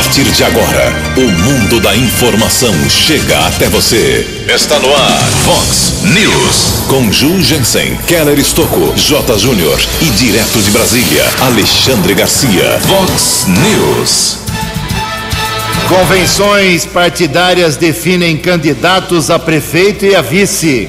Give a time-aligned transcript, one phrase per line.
[0.00, 4.26] partir de agora, o mundo da informação chega até você.
[4.48, 6.86] Está no ar, Fox News.
[6.88, 9.38] Com Ju Jensen, Keller Estocco, J.
[9.38, 12.80] Júnior e direto de Brasília, Alexandre Garcia.
[12.80, 14.38] Fox News.
[15.86, 20.88] Convenções partidárias definem candidatos a prefeito e a vice.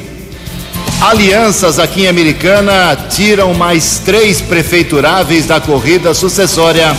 [1.01, 6.95] Alianças aqui em Americana tiram mais três prefeituráveis da corrida sucessória.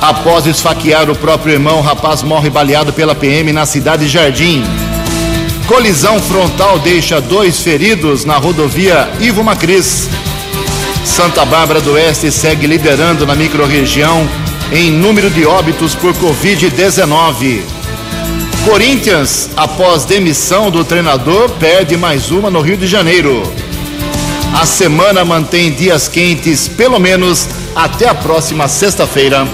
[0.00, 4.62] Após esfaquear o próprio irmão, o rapaz morre baleado pela PM na cidade de Jardim.
[5.66, 10.08] Colisão frontal deixa dois feridos na rodovia Ivo Macris.
[11.04, 14.28] Santa Bárbara do Oeste segue liderando na microrregião
[14.72, 17.62] em número de óbitos por Covid-19.
[18.64, 23.42] Corinthians, após demissão do treinador, perde mais uma no Rio de Janeiro.
[24.52, 29.46] A semana mantém dias quentes, pelo menos até a próxima sexta-feira.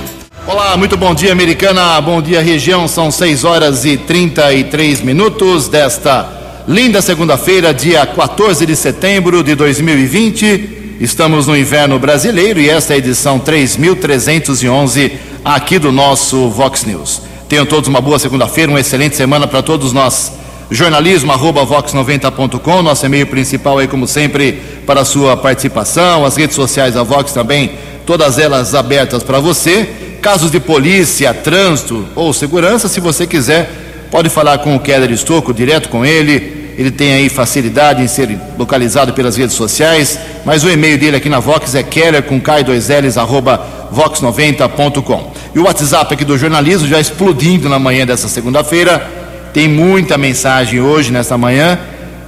[0.45, 2.01] Olá, muito bom dia, americana.
[2.01, 2.89] Bom dia, região.
[2.89, 6.29] São 6 horas e 33 minutos desta
[6.67, 10.97] linda segunda-feira, dia 14 de setembro de 2020.
[11.01, 15.13] Estamos no inverno brasileiro e esta é a edição 3311
[15.45, 17.23] aqui do nosso Vox News.
[17.49, 20.33] Tenham todos uma boa segunda-feira, uma excelente semana para todos nós.
[20.73, 26.25] Jornalismo arroba vox90.com, nosso e-mail principal aí, como sempre, para a sua participação.
[26.25, 27.73] As redes sociais da Vox também,
[28.05, 30.02] todas elas abertas para você.
[30.23, 33.69] Casos de polícia, trânsito ou segurança, se você quiser,
[34.09, 36.71] pode falar com o Keller Estocco, direto com ele.
[36.79, 41.29] Ele tem aí facilidade em ser localizado pelas redes sociais, mas o e-mail dele aqui
[41.29, 45.33] na Vox é keller com k2ls arroba vox90.com.
[45.57, 49.05] E o WhatsApp aqui do jornalismo já explodindo na manhã dessa segunda-feira.
[49.53, 51.81] Tem muita mensagem hoje, nesta manhã.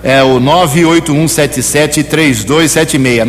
[0.03, 3.25] É o 981773276.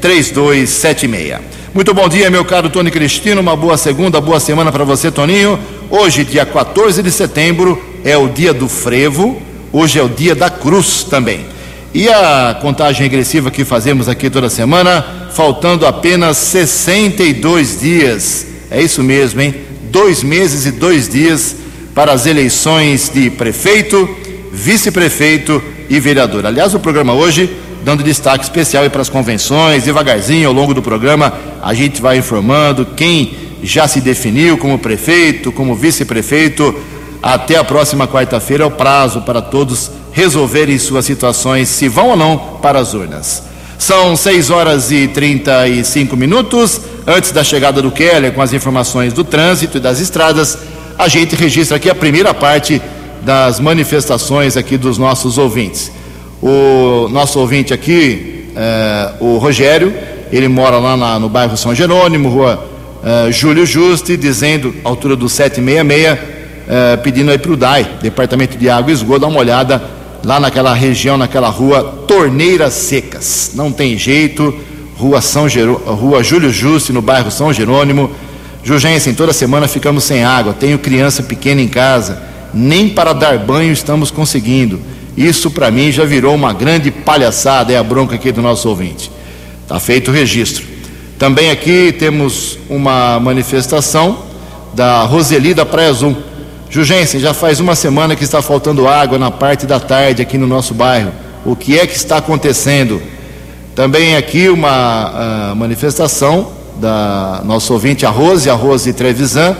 [0.00, 1.56] 981773276.
[1.76, 3.42] Muito bom dia, meu caro Tony Cristino.
[3.42, 5.58] Uma boa segunda, boa semana para você, Toninho.
[5.90, 9.42] Hoje, dia 14 de setembro, é o dia do frevo.
[9.70, 11.44] Hoje é o dia da cruz também.
[11.92, 15.04] E a contagem regressiva que fazemos aqui toda semana,
[15.34, 18.46] faltando apenas 62 dias.
[18.70, 19.54] É isso mesmo, hein?
[19.90, 21.56] Dois meses e dois dias
[21.94, 24.08] para as eleições de prefeito,
[24.50, 26.46] vice-prefeito e vereador.
[26.46, 27.54] Aliás, o programa hoje
[27.86, 31.32] dando destaque especial para as convenções, devagarzinho ao longo do programa
[31.62, 33.32] a gente vai informando quem
[33.62, 36.74] já se definiu como prefeito, como vice-prefeito.
[37.22, 42.16] Até a próxima quarta-feira é o prazo para todos resolverem suas situações, se vão ou
[42.16, 43.44] não para as urnas.
[43.78, 46.80] São 6 horas e 35 minutos.
[47.06, 50.58] Antes da chegada do Keller, com as informações do trânsito e das estradas,
[50.98, 52.82] a gente registra aqui a primeira parte
[53.22, 55.92] das manifestações aqui dos nossos ouvintes.
[56.48, 59.92] O nosso ouvinte aqui, é, o Rogério,
[60.30, 62.64] ele mora lá na, no bairro São Jerônimo, rua
[63.02, 66.18] é, Júlio Juste, dizendo, altura do 766,
[66.68, 69.82] é, pedindo aí para o DAI, Departamento de Água e Esgoto, dar uma olhada
[70.24, 73.50] lá naquela região, naquela rua Torneiras Secas.
[73.56, 74.54] Não tem jeito,
[74.96, 78.08] rua, São Jerô, rua Júlio Juste, no bairro São Jerônimo.
[78.62, 82.22] Jugensen, toda semana ficamos sem água, tenho criança pequena em casa,
[82.54, 84.80] nem para dar banho estamos conseguindo.
[85.16, 89.10] Isso para mim já virou uma grande palhaçada, é a bronca aqui do nosso ouvinte.
[89.62, 90.64] Está feito o registro.
[91.18, 94.18] Também aqui temos uma manifestação
[94.74, 96.14] da Roseli da Praia Azul.
[96.68, 100.46] Jugensen, já faz uma semana que está faltando água na parte da tarde aqui no
[100.46, 101.12] nosso bairro.
[101.44, 103.00] O que é que está acontecendo?
[103.74, 109.56] Também aqui uma uh, manifestação da nossa ouvinte, a Rose, a Rose Trevisan.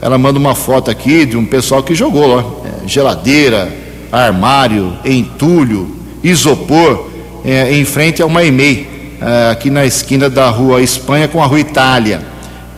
[0.00, 3.81] Ela manda uma foto aqui de um pessoal que jogou lá, é, geladeira,
[4.12, 7.08] armário, entulho, isopor,
[7.44, 11.46] é, em frente a uma EMEI, é, aqui na esquina da rua Espanha com a
[11.46, 12.20] rua Itália.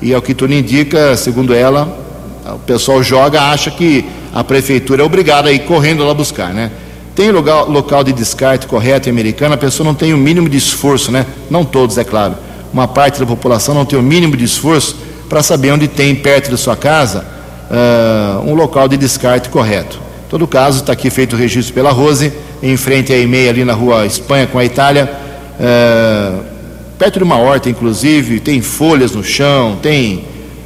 [0.01, 1.99] E ao que tudo indica, segundo ela,
[2.47, 6.71] o pessoal joga, acha que a prefeitura é obrigada a ir correndo lá buscar, né?
[7.15, 10.57] Tem local, local de descarte correto em americana, a pessoa não tem o mínimo de
[10.57, 11.25] esforço, né?
[11.49, 12.35] Não todos, é claro.
[12.73, 14.97] Uma parte da população não tem o mínimo de esforço
[15.29, 17.25] para saber onde tem perto de sua casa
[17.71, 20.04] uh, um local de descarte correto.
[20.35, 23.73] Todo caso, está aqui feito o registro pela Rose, em frente à EMEI ali na
[23.73, 25.09] rua Espanha com a Itália,
[25.61, 26.43] uh,
[26.99, 30.25] perto de uma horta, inclusive, tem folhas no chão, tem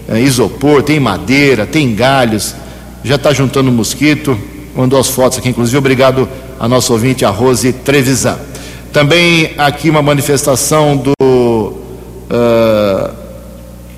[0.09, 2.55] é, isopor, tem madeira, tem galhos,
[3.05, 4.38] já está juntando mosquito.
[4.75, 5.76] Mandou as fotos aqui, inclusive.
[5.76, 6.26] Obrigado
[6.59, 8.38] a nosso ouvinte, a Rose Trevisan.
[8.91, 11.12] Também aqui uma manifestação do.
[11.20, 13.11] Uh,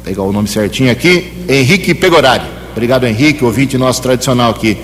[0.03, 2.59] pegar o nome certinho aqui, Henrique Pegorari.
[2.73, 4.77] Obrigado, Henrique, ouvinte nosso tradicional aqui.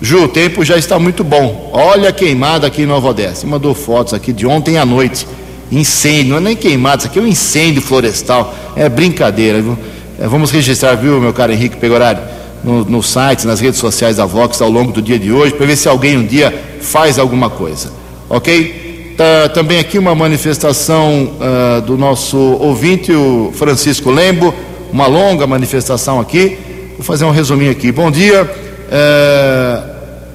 [0.00, 1.70] Ju, o tempo já está muito bom.
[1.72, 3.46] Olha a queimada aqui em Nova Odessa.
[3.46, 5.26] Mandou fotos aqui de ontem à noite.
[5.72, 8.54] Incêndio, não é nem queimada, isso aqui é um incêndio florestal.
[8.76, 9.76] É brincadeira, viu?
[10.18, 12.20] É, vamos registrar, viu, meu caro Henrique Pegorari,
[12.62, 15.66] no, no site, nas redes sociais da Vox ao longo do dia de hoje, para
[15.66, 17.90] ver se alguém um dia faz alguma coisa.
[18.28, 19.14] Ok?
[19.16, 24.54] Tá, também aqui uma manifestação uh, do nosso ouvinte, o Francisco Lembo,
[24.92, 26.58] uma longa manifestação aqui.
[26.96, 27.90] Vou fazer um resuminho aqui.
[27.90, 28.44] Bom dia.
[28.44, 29.85] Uh,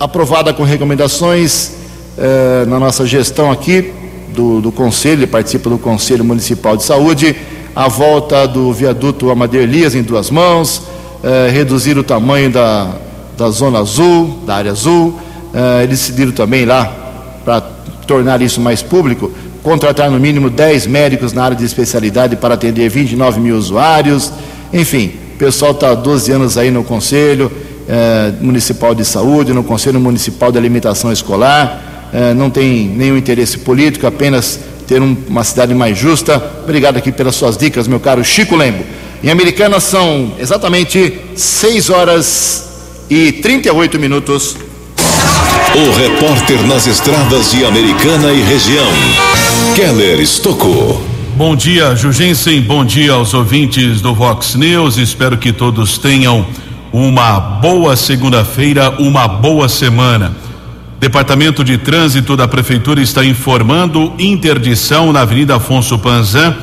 [0.02, 1.74] aprovada com recomendações
[2.18, 3.94] uh, na nossa gestão aqui
[4.30, 7.36] do, do Conselho, participa do Conselho Municipal de Saúde,
[7.76, 10.82] a volta do viaduto Amadeu Elias em duas mãos,
[11.54, 12.96] reduzir o tamanho da,
[13.38, 15.20] da zona azul, da área azul.
[15.84, 16.86] eles decidiram também lá,
[17.46, 17.62] para
[18.08, 19.32] tornar isso mais público,
[19.62, 24.34] contratar no mínimo 10 médicos na área de especialidade para atender 29 mil usuários.
[24.74, 27.52] Enfim, o pessoal está há 12 anos aí no Conselho
[27.88, 33.60] eh, Municipal de Saúde, no Conselho Municipal de Alimentação Escolar, eh, não tem nenhum interesse
[33.60, 36.42] político, apenas ter um, uma cidade mais justa.
[36.64, 38.84] Obrigado aqui pelas suas dicas, meu caro Chico Lembo.
[39.24, 42.70] Em Americana são exatamente 6 horas
[43.10, 44.58] e 38 minutos.
[45.74, 48.92] O repórter nas estradas de Americana e região,
[49.76, 51.02] Keller Estocou.
[51.36, 52.62] Bom dia, Jugensen.
[52.62, 54.98] Bom dia aos ouvintes do Vox News.
[54.98, 56.46] Espero que todos tenham
[56.92, 60.34] uma boa segunda-feira, uma boa semana.
[61.00, 66.56] Departamento de Trânsito da Prefeitura está informando interdição na Avenida Afonso Panzan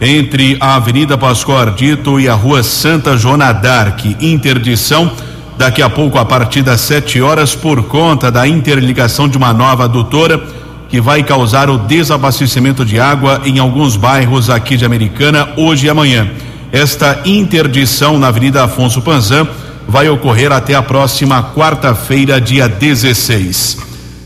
[0.00, 4.16] entre a Avenida Pascoal Ardito e a Rua Santa Joana d'Arc.
[4.20, 5.10] Interdição
[5.56, 9.84] daqui a pouco a partir das 7 horas por conta da interligação de uma nova
[9.84, 10.42] adutora
[10.88, 15.90] que vai causar o desabastecimento de água em alguns bairros aqui de Americana hoje e
[15.90, 16.28] amanhã.
[16.72, 19.48] Esta interdição na Avenida Afonso Panzan
[19.88, 23.78] vai ocorrer até a próxima quarta-feira, dia 16.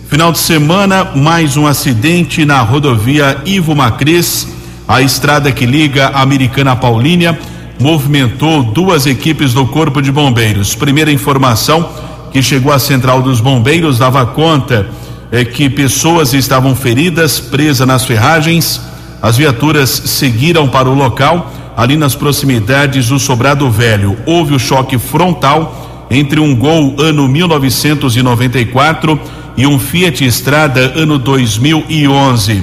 [0.08, 4.48] Final de semana, mais um acidente na rodovia Ivo Macris,
[4.88, 7.38] a estrada que liga a Americana Paulínia
[7.78, 10.74] movimentou duas equipes do Corpo de Bombeiros.
[10.74, 11.88] Primeira informação
[12.32, 14.88] que chegou à Central dos Bombeiros dava conta
[15.30, 18.80] é que pessoas estavam feridas, presas nas ferragens.
[19.22, 24.14] As viaturas seguiram para o local, ali nas proximidades do Sobrado Velho.
[24.26, 29.18] Houve o choque frontal entre um Gol ano 1994
[29.56, 32.62] e um Fiat Estrada ano 2011.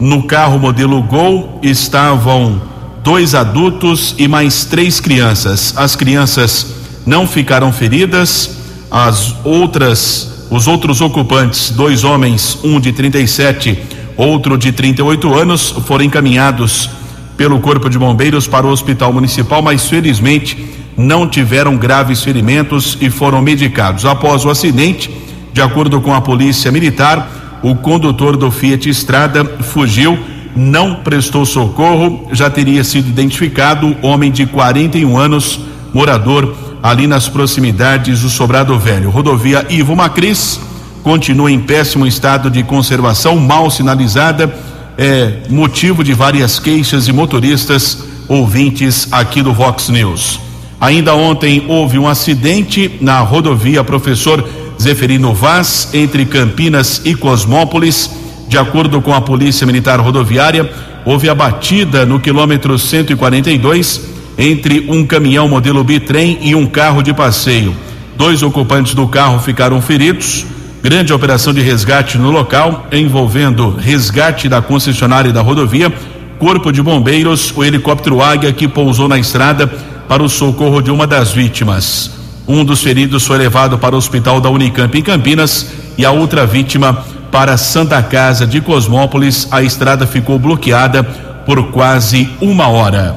[0.00, 2.62] No carro modelo Gol estavam
[3.02, 5.74] dois adultos e mais três crianças.
[5.76, 6.74] As crianças
[7.04, 8.56] não ficaram feridas,
[8.90, 13.78] as outras, os outros ocupantes, dois homens, um de 37,
[14.16, 17.03] outro de 38 anos, foram encaminhados
[17.36, 20.56] pelo Corpo de Bombeiros para o Hospital Municipal, mas felizmente
[20.96, 24.04] não tiveram graves ferimentos e foram medicados.
[24.04, 25.10] Após o acidente,
[25.52, 30.18] de acordo com a Polícia Militar, o condutor do Fiat Estrada fugiu
[30.56, 35.60] não prestou socorro, já teria sido identificado homem de 41 anos,
[35.92, 39.10] morador ali nas proximidades do Sobrado Velho.
[39.10, 40.60] Rodovia Ivo Macris
[41.02, 44.54] continua em péssimo estado de conservação, mal sinalizada,
[44.96, 50.40] é motivo de várias queixas de motoristas ouvintes aqui do Vox News.
[50.80, 54.46] Ainda ontem houve um acidente na rodovia Professor
[54.80, 58.10] Zeferino Vaz, entre Campinas e Cosmópolis
[58.54, 60.70] de acordo com a Polícia Militar Rodoviária,
[61.04, 64.00] houve a batida no quilômetro 142
[64.38, 67.74] entre um caminhão modelo bitrem e um carro de passeio.
[68.16, 70.46] Dois ocupantes do carro ficaram feridos.
[70.84, 75.90] Grande operação de resgate no local, envolvendo resgate da concessionária da rodovia,
[76.38, 81.06] Corpo de Bombeiros, o helicóptero Águia que pousou na estrada para o socorro de uma
[81.06, 82.10] das vítimas.
[82.46, 86.44] Um dos feridos foi levado para o hospital da Unicamp em Campinas e a outra
[86.44, 93.16] vítima para Santa Casa de Cosmópolis, a estrada ficou bloqueada por quase uma hora.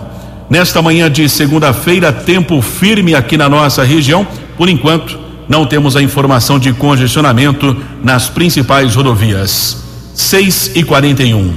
[0.49, 4.25] Nesta manhã de segunda-feira, tempo firme aqui na nossa região.
[4.57, 9.77] Por enquanto, não temos a informação de congestionamento nas principais rodovias.
[10.13, 11.53] 6 e 41.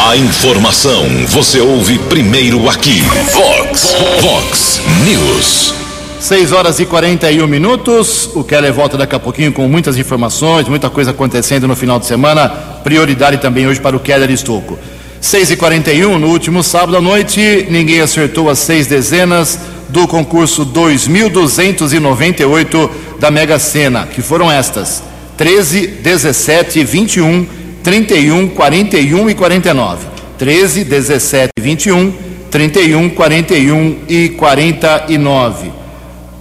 [0.00, 3.02] A informação você ouve primeiro aqui.
[3.32, 5.74] Vox, Vox News.
[6.20, 8.28] 6 horas e 41 minutos.
[8.34, 12.06] O Keller volta daqui a pouquinho com muitas informações, muita coisa acontecendo no final de
[12.06, 12.48] semana.
[12.82, 14.78] Prioridade também hoje para o Keller Estocco.
[15.20, 20.64] 6 e 41 no último sábado à noite, ninguém acertou as seis dezenas do concurso
[20.64, 25.02] 2298 da Mega Sena, que foram estas:
[25.36, 27.46] 13, 17, 21,
[27.82, 30.06] 31, 41 e 49.
[30.38, 32.12] 13, 17, 21,
[32.50, 35.72] 31, 41 e 49.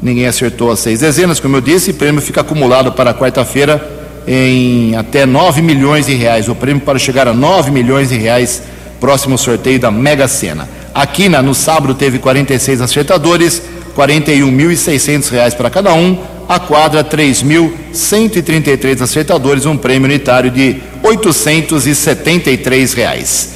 [0.02, 3.96] Ninguém acertou as seis dezenas, como eu disse, o prêmio fica acumulado para quarta-feira
[4.28, 6.48] em até 9 milhões de reais.
[6.48, 8.62] O prêmio para chegar a 9 milhões de reais,
[9.00, 10.70] próximo sorteio da Mega Sena.
[10.98, 13.62] A quina no sábado teve 46 acertadores,
[13.96, 16.18] R$ 41.600 para cada um.
[16.50, 23.50] A quadra, 3.133 acertadores, um prêmio unitário de 873 reais.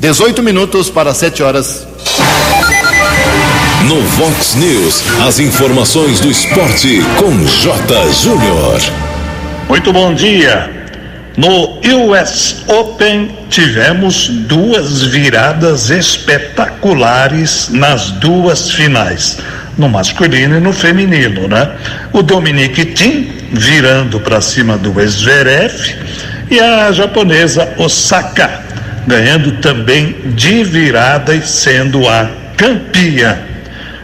[0.00, 1.86] 18 minutos para 7 horas.
[3.84, 8.12] No Vox News, as informações do esporte com J.
[8.12, 8.80] Júnior.
[9.68, 10.77] Muito bom dia.
[11.38, 19.38] No US Open tivemos duas viradas espetaculares nas duas finais,
[19.78, 21.70] no masculino e no feminino, né?
[22.12, 25.94] O Dominic Thiem virando para cima do Zverev
[26.50, 28.64] e a japonesa Osaka
[29.06, 33.38] ganhando também de virada e sendo a campeã.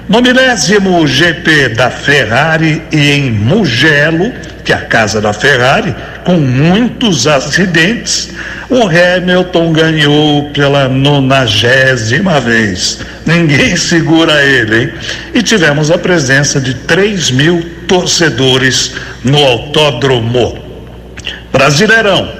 [0.07, 4.31] No milésimo GP da Ferrari e em Mugello,
[4.63, 5.95] que é a casa da Ferrari,
[6.25, 8.29] com muitos acidentes,
[8.69, 13.01] o Hamilton ganhou pela nonagésima vez.
[13.25, 14.93] Ninguém segura ele, hein?
[15.33, 18.95] E tivemos a presença de 3 mil torcedores
[19.25, 20.63] no autódromo.
[21.51, 22.31] Brasileirão,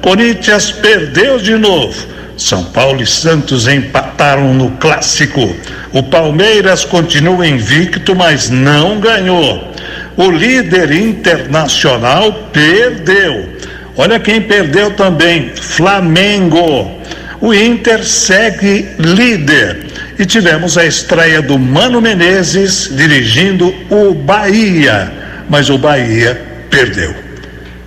[0.00, 2.09] Corinthians perdeu de novo
[2.40, 5.54] são Paulo e Santos empataram no clássico.
[5.92, 9.72] O Palmeiras continua invicto, mas não ganhou.
[10.16, 13.46] O líder internacional perdeu.
[13.94, 16.98] Olha quem perdeu também: Flamengo.
[17.42, 19.86] O Inter segue líder.
[20.18, 25.12] E tivemos a estreia do Mano Menezes dirigindo o Bahia.
[25.48, 27.14] Mas o Bahia perdeu.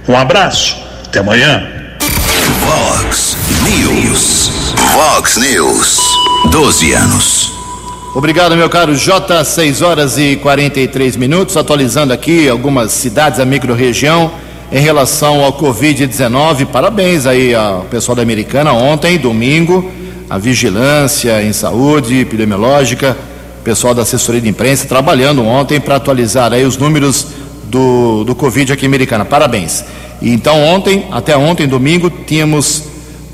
[0.07, 1.72] Um abraço, até amanhã.
[3.61, 4.49] News.
[4.93, 5.99] Vox News.
[6.51, 7.51] 12 anos.
[8.15, 9.43] Obrigado, meu caro J.
[9.45, 11.55] 6 horas e 43 minutos.
[11.55, 14.31] Atualizando aqui algumas cidades da microrregião
[14.71, 16.65] em relação ao Covid-19.
[16.65, 18.73] Parabéns aí ao pessoal da Americana.
[18.73, 19.89] Ontem, domingo,
[20.29, 23.15] a vigilância em saúde epidemiológica,
[23.63, 27.27] pessoal da assessoria de imprensa trabalhando ontem para atualizar aí os números
[27.65, 29.23] do, do Covid aqui Americana.
[29.23, 29.85] Parabéns.
[30.21, 32.92] Então, ontem, até ontem, domingo, tínhamos.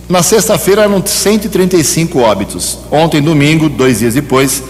[0.10, 2.80] Na sexta-feira eram 135 óbitos.
[2.89, 4.63] Ontem, domingo, dois dias depois,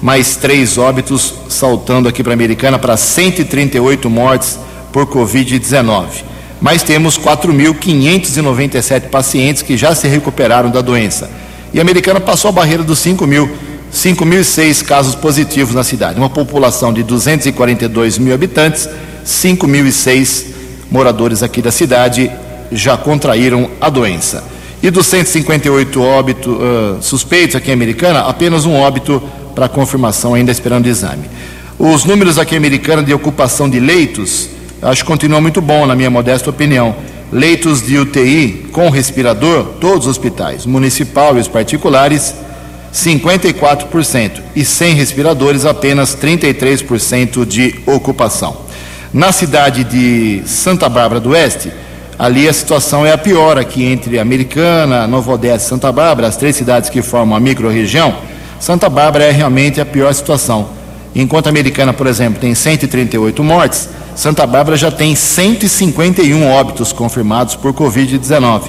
[0.00, 4.56] mais três óbitos, saltando aqui para a Americana para 138 mortes
[4.92, 6.22] por Covid-19.
[6.60, 11.28] Mas temos 4.597 pacientes que já se recuperaram da doença.
[11.72, 13.50] E a Americana passou a barreira dos 5 mil.
[13.92, 16.20] 5.006 casos positivos na cidade.
[16.20, 18.88] Uma população de 242 mil habitantes,
[19.26, 20.44] 5.006
[20.88, 22.30] moradores aqui da cidade
[22.70, 24.53] já contraíram a doença.
[24.84, 29.18] E dos 158 óbitos uh, suspeitos aqui em Americana, apenas um óbito
[29.54, 31.24] para confirmação, ainda esperando exame.
[31.78, 34.50] Os números aqui em Americana de ocupação de leitos,
[34.82, 36.94] acho que continua muito bom, na minha modesta opinião.
[37.32, 42.34] Leitos de UTI com respirador, todos os hospitais, municipal e os particulares,
[42.92, 44.42] 54%.
[44.54, 48.54] E sem respiradores, apenas 33% de ocupação.
[49.14, 51.72] Na cidade de Santa Bárbara do Oeste,
[52.18, 56.36] ali a situação é a pior aqui entre Americana, Nova Odessa e Santa Bárbara, as
[56.36, 58.14] três cidades que formam a microrregião.
[58.60, 60.68] Santa Bárbara é realmente a pior situação.
[61.14, 67.54] Enquanto a Americana, por exemplo, tem 138 mortes, Santa Bárbara já tem 151 óbitos confirmados
[67.56, 68.62] por Covid-19.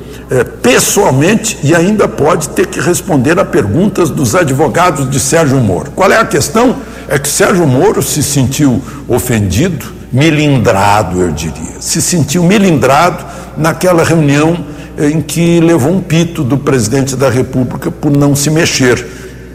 [0.61, 5.91] pessoalmente e ainda pode ter que responder a perguntas dos advogados de Sérgio Moro.
[5.91, 6.75] Qual é a questão?
[7.09, 11.81] é que Sérgio Moro se sentiu ofendido, milindrado, eu diria.
[11.81, 13.25] Se sentiu milindrado
[13.57, 14.63] naquela reunião
[14.97, 19.03] em que levou um pito do presidente da República por não se mexer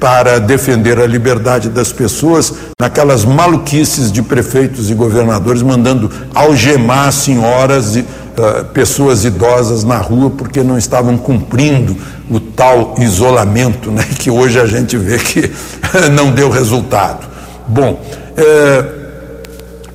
[0.00, 7.96] para defender a liberdade das pessoas, naquelas maluquices de prefeitos e governadores mandando algemar senhoras
[7.96, 11.96] e uh, pessoas idosas na rua porque não estavam cumprindo
[12.30, 15.50] o tal isolamento, né, que hoje a gente vê que
[16.12, 17.26] não deu resultado.
[17.66, 18.00] Bom,
[18.36, 19.04] É,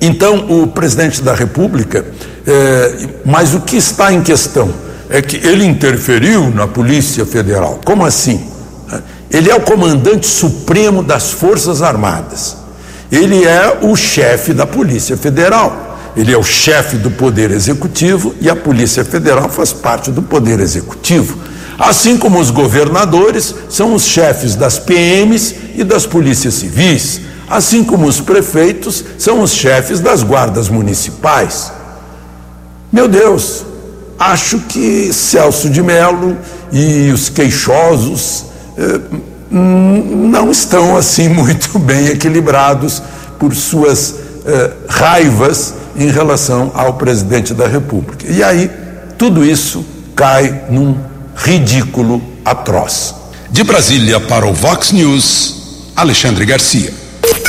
[0.00, 2.04] então, o presidente da República,
[2.46, 4.70] é, mas o que está em questão
[5.10, 7.80] é que ele interferiu na Polícia Federal.
[7.84, 8.40] Como assim?
[9.30, 12.56] Ele é o comandante supremo das Forças Armadas.
[13.10, 15.98] Ele é o chefe da Polícia Federal.
[16.16, 20.58] Ele é o chefe do Poder Executivo e a Polícia Federal faz parte do Poder
[20.58, 21.38] Executivo.
[21.78, 28.06] Assim como os governadores são os chefes das PMs e das polícias civis, assim como
[28.06, 31.72] os prefeitos são os chefes das guardas municipais.
[32.92, 33.64] Meu Deus,
[34.18, 36.36] acho que Celso de Mello
[36.72, 38.49] e os queixosos
[39.50, 43.02] não estão assim muito bem equilibrados
[43.38, 44.14] por suas
[44.46, 48.26] eh, raivas em relação ao presidente da República.
[48.30, 48.70] E aí,
[49.18, 49.84] tudo isso
[50.14, 50.96] cai num
[51.34, 53.14] ridículo atroz.
[53.50, 56.92] De Brasília para o Vox News, Alexandre Garcia.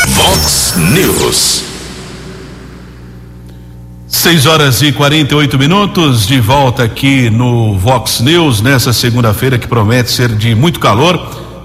[0.07, 1.70] Vox News.
[4.21, 10.11] 6 horas e 48 minutos, de volta aqui no Vox News, nessa segunda-feira que promete
[10.11, 11.19] ser de muito calor.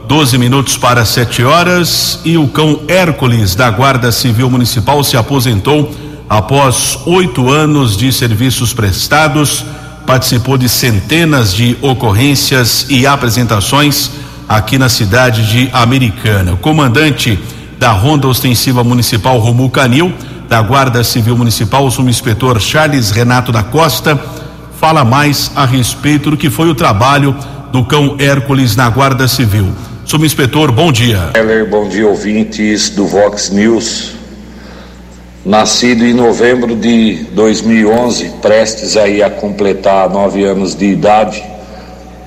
[0.08, 2.18] 12 minutos para 7 horas.
[2.24, 5.94] E o cão Hércules da Guarda Civil Municipal se aposentou
[6.30, 9.62] após oito anos de serviços prestados,
[10.06, 14.12] participou de centenas de ocorrências e apresentações
[14.48, 16.54] aqui na cidade de Americana.
[16.54, 17.38] O comandante
[17.78, 20.10] da Ronda Ostensiva Municipal Romu Canil,
[20.48, 24.18] da Guarda Civil Municipal, o subinspetor Charles Renato da Costa,
[24.78, 27.36] fala mais a respeito do que foi o trabalho
[27.72, 29.68] do cão Hércules na Guarda Civil.
[30.04, 31.30] Subinspetor, bom dia.
[31.34, 34.14] Heller, bom dia, ouvintes do Vox News.
[35.44, 41.42] Nascido em novembro de 2011, prestes aí a completar nove anos de idade,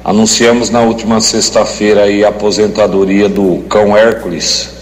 [0.04, 4.79] anunciamos na última sexta-feira a aposentadoria do cão Hércules,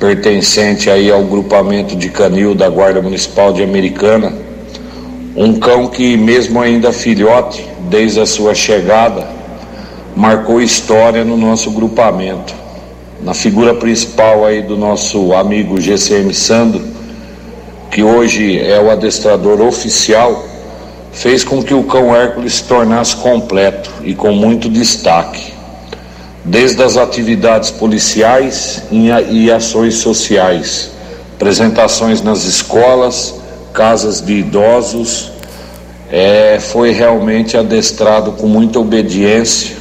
[0.00, 4.32] pertencente aí ao grupamento de canil da Guarda Municipal de Americana,
[5.36, 9.28] um cão que mesmo ainda filhote, desde a sua chegada,
[10.16, 12.54] marcou história no nosso grupamento.
[13.22, 16.82] Na figura principal aí do nosso amigo GCM Sandro,
[17.90, 20.46] que hoje é o adestrador oficial,
[21.12, 25.52] fez com que o cão Hércules se tornasse completo e com muito destaque,
[26.50, 30.90] desde as atividades policiais e ações sociais,
[31.36, 33.36] apresentações nas escolas,
[33.72, 35.30] casas de idosos,
[36.10, 39.76] é, foi realmente adestrado com muita obediência,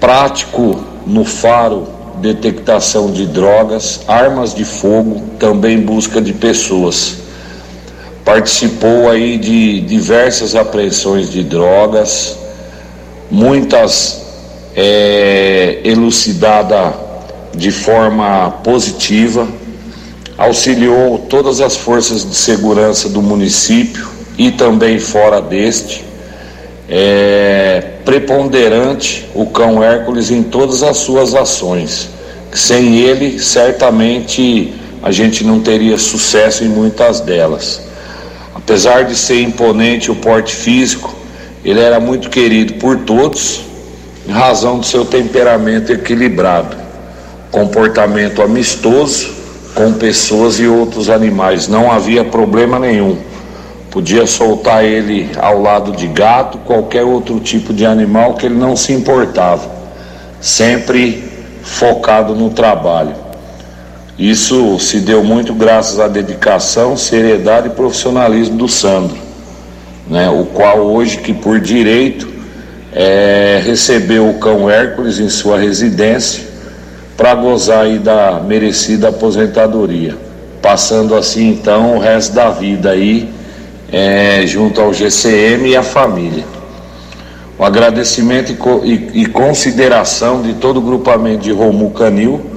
[0.00, 1.88] prático no faro
[2.22, 7.16] detectação de drogas, armas de fogo, também busca de pessoas.
[8.24, 12.34] Participou aí de diversas apreensões de drogas,
[13.30, 14.23] muitas
[14.76, 16.94] é, elucidada
[17.54, 19.46] de forma positiva,
[20.36, 26.04] auxiliou todas as forças de segurança do município e também fora deste.
[26.88, 32.10] É, preponderante o cão Hércules em todas as suas ações.
[32.52, 37.80] Sem ele, certamente a gente não teria sucesso em muitas delas.
[38.54, 41.14] Apesar de ser imponente o porte físico,
[41.64, 43.62] ele era muito querido por todos,
[44.26, 46.76] em razão do seu temperamento equilibrado,
[47.50, 49.32] comportamento amistoso
[49.74, 51.68] com pessoas e outros animais.
[51.68, 53.18] Não havia problema nenhum
[53.94, 58.74] Podia soltar ele ao lado de gato, qualquer outro tipo de animal que ele não
[58.74, 59.70] se importava.
[60.40, 61.22] Sempre
[61.62, 63.14] focado no trabalho.
[64.18, 69.16] Isso se deu muito graças à dedicação, seriedade e profissionalismo do Sandro,
[70.10, 70.28] né?
[70.28, 72.26] o qual hoje que por direito
[72.94, 76.44] é, recebeu o cão Hércules em sua residência
[77.16, 80.16] para gozar aí da merecida aposentadoria,
[80.62, 83.28] passando assim então o resto da vida aí
[83.90, 86.44] é, junto ao GCM e à família.
[87.58, 88.52] O agradecimento
[88.84, 92.50] e, e, e, consideração de todo o grupamento de Romu Canil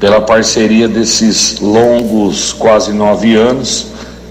[0.00, 3.86] pela parceria desses longos quase nove anos,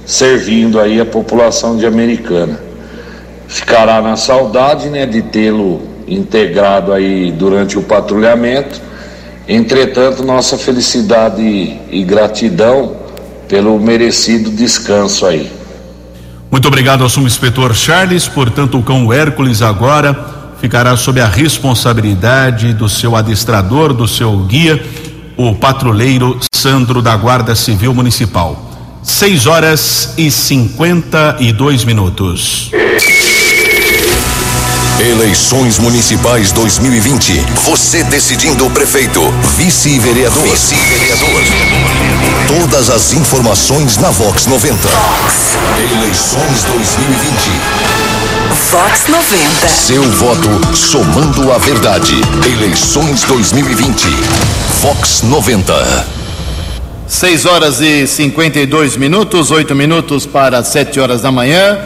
[0.05, 2.70] servindo aí a população de Americana.
[3.51, 8.81] Ficará na saudade né, de tê-lo integrado aí durante o patrulhamento.
[9.45, 11.41] Entretanto, nossa felicidade
[11.91, 12.95] e, gratidão
[13.49, 15.51] pelo merecido descanso aí.
[16.49, 18.25] Muito obrigado ao subinspetor Charles.
[18.25, 24.81] Portanto, o cão Hércules agora ficará sob a responsabilidade do seu adestrador, do seu guia,
[25.35, 28.71] o patrulheiro Sandro da Guarda Civil Municipal.
[29.03, 32.71] 6 horas e 52 minutos.
[34.99, 37.43] Eleições Municipais 2020.
[37.63, 39.21] Você decidindo o prefeito,
[39.57, 40.43] vice-vereador.
[40.43, 41.41] Vice-vereador.
[42.47, 44.75] Todas as informações na Vox 90.
[44.87, 45.57] Vox.
[45.91, 47.33] Eleições 2020.
[48.69, 49.67] Vox 90.
[49.69, 52.21] Seu voto somando a verdade.
[52.45, 54.07] Eleições 2020.
[54.81, 56.07] Vox 90.
[57.07, 61.77] 6 horas e 52 minutos, 8 minutos para 7 horas da manhã.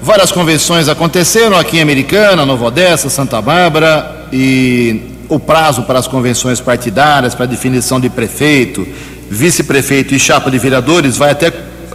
[0.00, 6.06] Várias convenções aconteceram aqui em Americana, Nova Odessa, Santa Bárbara e o prazo para as
[6.06, 8.86] convenções partidárias, para definição de prefeito,
[9.28, 11.52] vice-prefeito e chapa de vereadores vai até,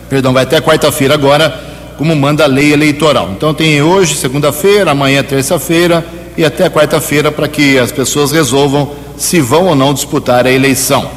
[0.09, 1.57] perdão, vai até quarta-feira agora,
[1.97, 3.31] como manda a lei eleitoral.
[3.31, 6.05] Então tem hoje, segunda-feira, amanhã, terça-feira
[6.37, 11.09] e até quarta-feira para que as pessoas resolvam se vão ou não disputar a eleição.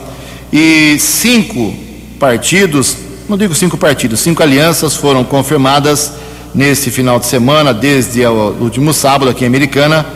[0.53, 1.75] E cinco
[2.21, 2.97] partidos,
[3.29, 6.13] não digo cinco partidos, cinco alianças foram confirmadas
[6.57, 10.07] nesse final de semana, desde o último sábado aqui em Americana,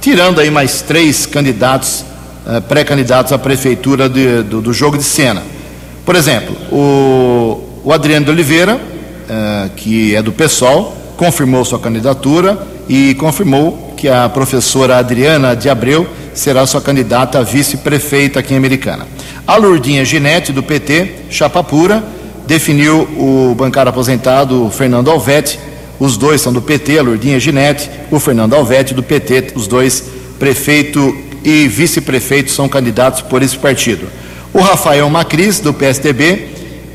[0.00, 2.06] tirando aí mais três candidatos,
[2.46, 5.42] uh, pré-candidatos à prefeitura de, do, do, jogo de cena.
[6.06, 12.58] Por exemplo, o, o Adriano de Oliveira, uh, que é do PSOL, confirmou sua candidatura
[12.88, 18.56] e confirmou que a professora Adriana de Abreu será sua candidata a vice-prefeita aqui em
[18.56, 19.06] Americana.
[19.46, 22.02] A Lourdinha Ginete, do PT, Chapa Pura,
[22.46, 25.58] definiu o bancário aposentado Fernando Alvete
[26.00, 30.02] os dois são do PT, a Lourdinha Ginete, o Fernando Alvete do PT, os dois
[30.38, 34.08] prefeito e vice-prefeito são candidatos por esse partido.
[34.52, 36.48] O Rafael Macris, do PSDB,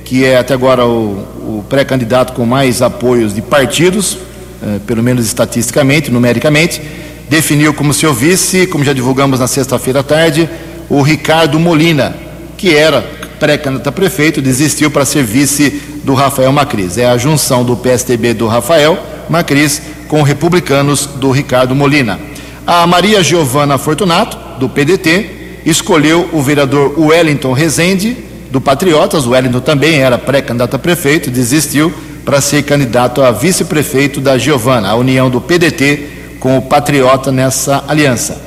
[0.04, 4.18] que é até agora o, o pré-candidato com mais apoios de partidos,
[4.62, 6.82] eh, pelo menos estatisticamente, numericamente,
[7.30, 10.50] definiu como seu vice, como já divulgamos na sexta-feira à tarde,
[10.89, 12.15] o Ricardo Molina,
[12.58, 13.02] que era
[13.39, 16.98] pré-candidato a prefeito, desistiu para ser vice do Rafael Macris.
[16.98, 18.98] É a junção do PSDB do Rafael
[19.30, 22.19] Macris com republicanos do Ricardo Molina.
[22.65, 28.17] A Maria Giovana Fortunato, do PDT, escolheu o vereador Wellington Rezende,
[28.52, 29.26] do Patriotas.
[29.26, 31.93] O Wellington também era pré-candidato a prefeito, desistiu
[32.24, 37.84] para ser candidato a vice-prefeito da Giovana, a união do PDT com o Patriota nessa
[37.88, 38.41] aliança.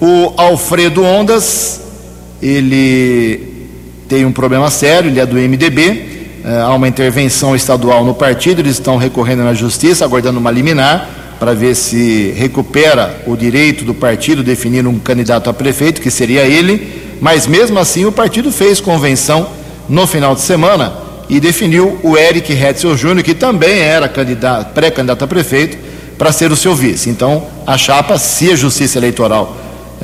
[0.00, 1.80] O Alfredo Ondas,
[2.42, 3.55] ele
[4.08, 8.60] tem um problema sério, ele é do MDB, é, há uma intervenção estadual no partido,
[8.60, 13.92] eles estão recorrendo na justiça, aguardando uma liminar para ver se recupera o direito do
[13.92, 18.80] partido definir um candidato a prefeito, que seria ele, mas mesmo assim o partido fez
[18.80, 19.48] convenção
[19.88, 20.92] no final de semana
[21.28, 25.76] e definiu o Eric Hetzel Júnior, que também era pré-candidato a prefeito,
[26.16, 27.10] para ser o seu vice.
[27.10, 29.56] Então, a chapa, se a Justiça Eleitoral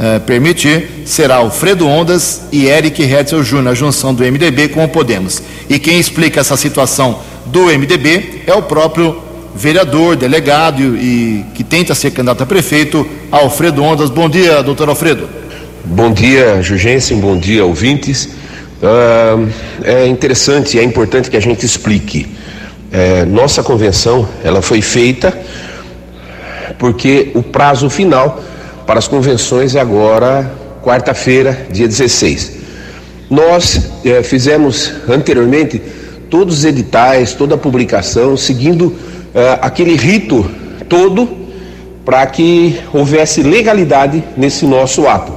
[0.05, 4.89] eh, permitir, será Alfredo Ondas e Eric Hetzel Júnior, a junção do MDB com o
[4.89, 5.41] Podemos.
[5.69, 9.23] E quem explica essa situação do MDB é o próprio
[9.55, 14.11] vereador, delegado e, que tenta ser candidato a prefeito, Alfredo Ondas.
[14.11, 15.29] Bom dia, doutor Alfredo.
[15.85, 18.25] Bom dia, Jugensen, bom dia, ouvintes.
[18.83, 19.49] Uh,
[19.85, 22.27] é interessante, é importante que a gente explique.
[22.91, 25.33] É, nossa convenção, ela foi feita
[26.77, 28.43] porque o prazo final
[28.87, 30.51] para as convenções é agora
[30.83, 32.53] quarta-feira, dia 16.
[33.31, 35.81] Nós eh, fizemos anteriormente
[36.29, 38.95] todos os editais, toda a publicação, seguindo
[39.35, 40.45] eh, aquele rito
[40.89, 41.29] todo
[42.05, 45.33] para que houvesse legalidade nesse nosso ato.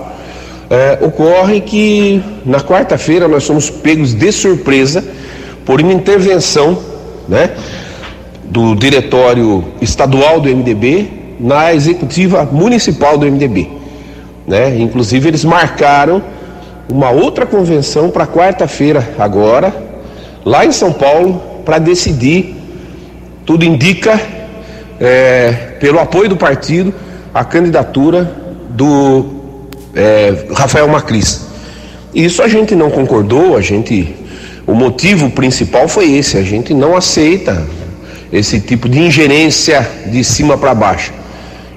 [0.70, 5.04] Eh, ocorre que na quarta-feira nós somos pegos de surpresa
[5.64, 6.78] por uma intervenção
[7.30, 7.52] né,
[8.44, 13.70] do diretório estadual do MDB na executiva municipal do MDB.
[14.48, 14.80] Né?
[14.80, 16.22] Inclusive, eles marcaram
[16.90, 19.74] uma outra convenção para quarta-feira, agora,
[20.44, 22.56] lá em São Paulo, para decidir.
[23.46, 24.20] Tudo indica,
[25.00, 26.94] é, pelo apoio do partido,
[27.34, 28.32] a candidatura
[28.70, 29.26] do
[29.96, 31.48] é, Rafael Macris.
[32.14, 34.16] Isso a gente não concordou, a gente.
[34.66, 37.62] O motivo principal foi esse: a gente não aceita
[38.32, 41.14] esse tipo de ingerência de cima para baixo.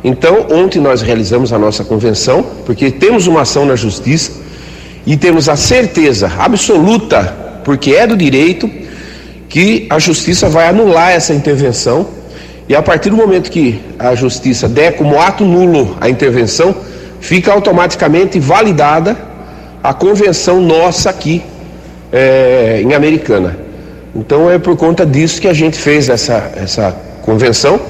[0.03, 4.33] Então, ontem nós realizamos a nossa convenção, porque temos uma ação na justiça
[5.07, 8.71] e temos a certeza absoluta, porque é do direito,
[9.49, 12.07] que a justiça vai anular essa intervenção.
[12.69, 16.75] E a partir do momento que a justiça der como ato nulo a intervenção,
[17.21, 19.17] fica automaticamente validada
[19.83, 21.43] a convenção nossa aqui
[22.13, 23.59] é, em Americana.
[24.15, 27.81] Então é por conta disso que a gente fez essa, essa convenção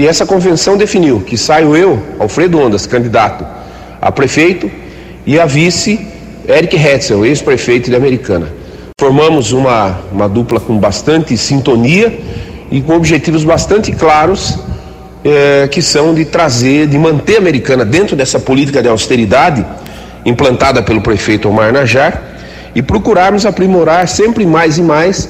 [0.00, 3.44] e essa convenção definiu que saio eu, Alfredo Ondas, candidato
[4.00, 4.70] a prefeito,
[5.26, 6.00] e a vice,
[6.48, 8.48] Eric Hetzel, ex-prefeito de Americana.
[8.98, 12.18] Formamos uma, uma dupla com bastante sintonia
[12.70, 14.58] e com objetivos bastante claros
[15.22, 19.66] é, que são de trazer, de manter a Americana dentro dessa política de austeridade
[20.24, 22.22] implantada pelo prefeito Omar Najar
[22.74, 25.28] e procurarmos aprimorar sempre mais e mais,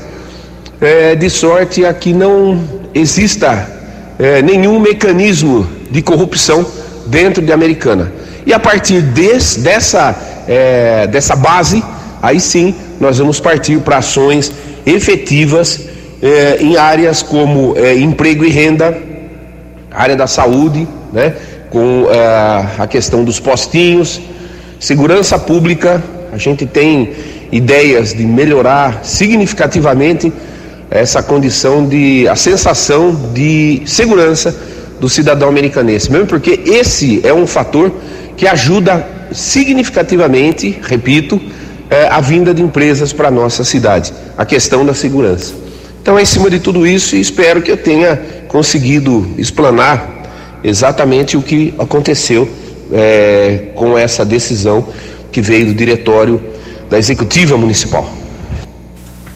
[0.80, 2.62] é, de sorte a que não
[2.94, 3.80] exista
[4.20, 6.66] é, nenhum mecanismo de corrupção
[7.06, 8.12] dentro de Americana.
[8.44, 10.14] E a partir desse, dessa,
[10.46, 11.83] é, dessa base,
[12.20, 14.52] aí sim nós vamos partir para ações
[14.85, 15.80] efetivas
[16.22, 18.96] é, em áreas como é, emprego e renda,
[19.90, 21.35] área da saúde, né,
[21.70, 24.20] com é, a questão dos postinhos,
[24.78, 26.02] segurança pública.
[26.30, 27.12] A gente tem
[27.50, 30.30] ideias de melhorar significativamente
[30.90, 34.55] essa condição de a sensação de segurança
[34.98, 37.92] do cidadão americanense, mesmo porque esse é um fator
[38.37, 41.40] que ajuda significativamente, repito,
[41.88, 45.55] é, a vinda de empresas para nossa cidade, a questão da segurança.
[46.03, 48.16] Então, é em cima de tudo isso, espero que eu tenha
[48.48, 50.24] conseguido explanar
[50.64, 52.48] exatamente o que aconteceu
[52.92, 54.88] é, com essa decisão
[55.31, 56.42] que veio do diretório
[56.88, 58.19] da Executiva Municipal.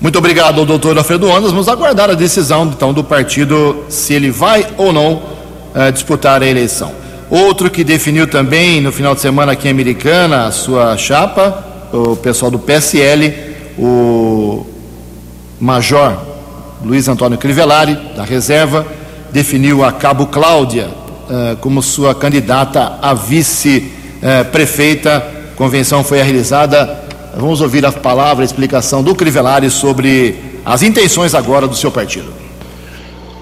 [0.05, 1.51] Muito obrigado, doutor Alfredo Ondas.
[1.51, 6.47] Vamos aguardar a decisão então do partido se ele vai ou não uh, disputar a
[6.47, 6.93] eleição.
[7.31, 12.17] Outro que definiu também no final de semana aqui em Americana a sua chapa, o
[12.17, 13.33] pessoal do PSL,
[13.79, 14.67] o
[15.59, 16.19] Major
[16.85, 18.87] Luiz Antônio Crivellari, da reserva,
[19.33, 20.91] definiu a Cabo Cláudia
[21.31, 25.25] uh, como sua candidata a vice-prefeita.
[25.31, 27.04] Uh, Convenção foi realizada
[27.37, 32.33] Vamos ouvir a palavra, a explicação do Crivellari sobre as intenções agora do seu partido.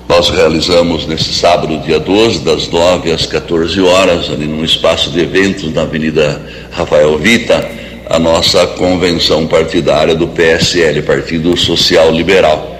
[0.08, 5.20] Nós realizamos nesse sábado, dia 12, das 9 às 14 horas, ali num espaço de
[5.20, 7.68] eventos na Avenida Rafael Vita,
[8.08, 12.74] a nossa convenção partidária do PSL, Partido Social Liberal.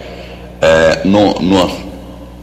[0.63, 1.71] É, no, no,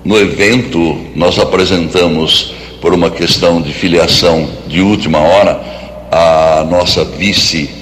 [0.05, 5.59] no evento, nós apresentamos, por uma questão de filiação de última hora,
[6.11, 7.78] a nossa vice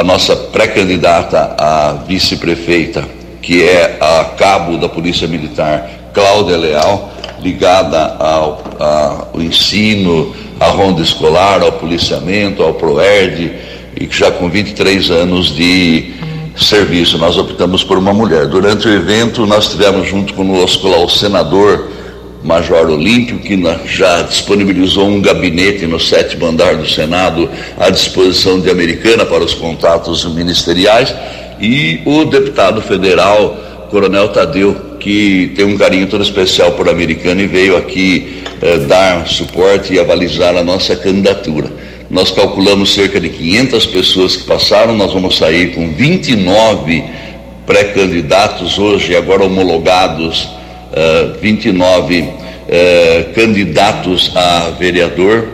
[0.00, 3.06] a nossa pré-candidata a vice-prefeita,
[3.42, 11.02] que é a cabo da Polícia Militar, Cláudia Leal, ligada ao, ao ensino, à ronda
[11.02, 13.52] escolar, ao policiamento, ao PROERD,
[14.00, 16.14] e que já com 23 anos de
[16.56, 18.46] serviço, nós optamos por uma mulher.
[18.46, 21.90] Durante o evento, nós tivemos junto conosco lá o senador
[22.42, 27.48] Major Olímpio, que já disponibilizou um gabinete no sétimo andar do Senado
[27.78, 31.14] à disposição de Americana para os contatos ministeriais,
[31.60, 37.46] e o deputado federal, Coronel Tadeu, que tem um carinho todo especial por Americana e
[37.46, 41.70] veio aqui eh, dar suporte e avalizar a nossa candidatura.
[42.08, 47.04] Nós calculamos cerca de 500 pessoas que passaram, nós vamos sair com 29
[47.66, 50.48] pré-candidatos hoje, agora homologados
[51.40, 55.48] 29 uh, uh, candidatos a vereador,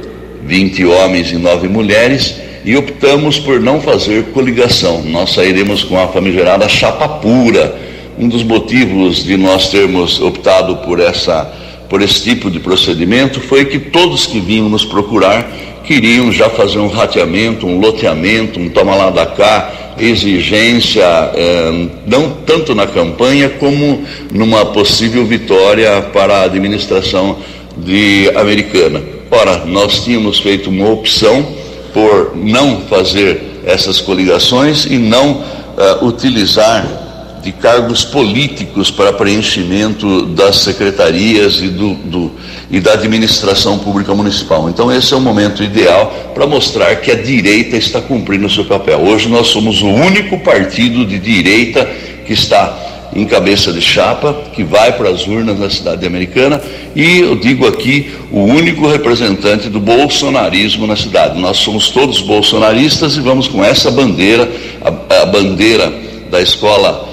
[0.44, 5.02] 20 homens e 9 mulheres, e optamos por não fazer coligação.
[5.02, 7.76] Nós sairemos com a famigerada chapa pura.
[8.18, 11.52] Um dos motivos de nós termos optado por essa
[11.88, 15.48] por esse tipo de procedimento foi que todos que vinham nos procurar
[15.84, 21.04] queriam já fazer um rateamento, um loteamento, um toma lá da cá, exigência,
[21.34, 27.38] eh, não tanto na campanha como numa possível vitória para a administração
[27.76, 29.02] de Americana.
[29.30, 31.46] Ora, nós tínhamos feito uma opção
[31.92, 37.05] por não fazer essas coligações e não uh, utilizar
[37.46, 42.32] de cargos políticos para preenchimento das secretarias e, do, do,
[42.68, 44.68] e da administração pública municipal.
[44.68, 48.64] Então, esse é o momento ideal para mostrar que a direita está cumprindo o seu
[48.64, 48.98] papel.
[48.98, 51.88] Hoje, nós somos o único partido de direita
[52.26, 52.76] que está
[53.14, 56.60] em cabeça de chapa, que vai para as urnas na cidade americana,
[56.96, 61.40] e eu digo aqui, o único representante do bolsonarismo na cidade.
[61.40, 64.50] Nós somos todos bolsonaristas e vamos com essa bandeira,
[64.82, 65.92] a, a bandeira
[66.28, 67.05] da escola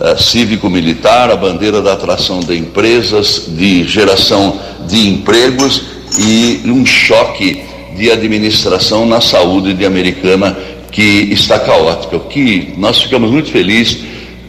[0.00, 5.82] uh, cívico-militar, a bandeira da atração de empresas, de geração de empregos
[6.18, 7.62] e um choque
[7.96, 10.56] de administração na saúde de Americana
[10.90, 12.16] que está caótica.
[12.16, 13.98] O que nós ficamos muito felizes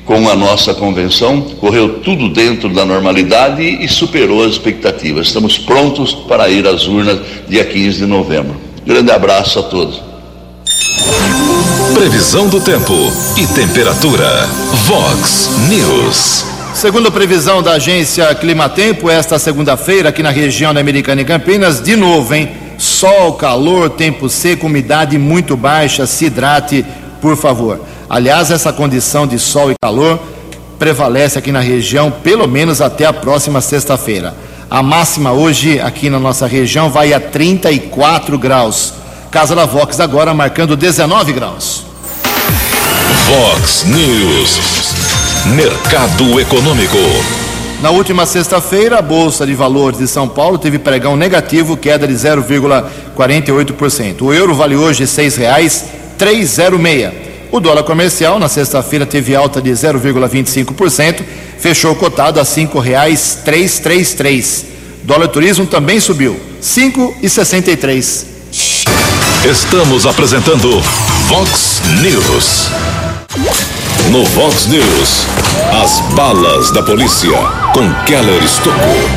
[0.06, 5.28] com a nossa convenção, correu tudo dentro da normalidade e superou as expectativas.
[5.28, 8.56] Estamos prontos para ir às urnas dia 15 de novembro.
[8.86, 10.02] Grande abraço a todos.
[11.98, 12.94] Previsão do tempo
[13.36, 14.46] e temperatura.
[14.86, 16.46] Vox News.
[16.76, 21.82] Segundo a previsão da agência Climatempo, esta segunda-feira aqui na região da Americana e Campinas,
[21.82, 22.52] de novo, hein?
[22.78, 26.86] Sol, calor, tempo seco, umidade muito baixa, se hidrate,
[27.20, 27.82] por favor.
[28.08, 30.20] Aliás, essa condição de sol e calor
[30.78, 34.36] prevalece aqui na região pelo menos até a próxima sexta-feira.
[34.70, 38.94] A máxima hoje aqui na nossa região vai a 34 graus.
[39.32, 41.87] Casa da Vox agora marcando 19 graus.
[43.28, 44.60] Vox News.
[45.54, 46.98] Mercado Econômico.
[47.82, 52.14] Na última sexta-feira, a Bolsa de Valores de São Paulo teve pregão negativo, queda de
[52.14, 54.22] 0,48%.
[54.22, 57.12] O euro vale hoje R$ 6,306.
[57.52, 61.22] O dólar comercial na sexta-feira teve alta de 0,25%,
[61.60, 64.66] fechou cotado a R$ 5,333.
[65.04, 68.26] Dólar turismo também subiu, R$ 5,63.
[69.44, 70.82] Estamos apresentando
[71.28, 73.07] Vox News.
[74.06, 75.28] No Vox News,
[75.84, 77.38] as balas da polícia
[77.74, 79.10] com Keller Estocou.